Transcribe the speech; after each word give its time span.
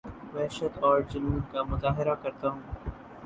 وحشت 0.35 0.77
اورجنون 0.83 1.39
کا 1.51 1.63
مظاہرہ 1.63 2.15
کرتا 2.23 2.49
ہوں 2.49 2.61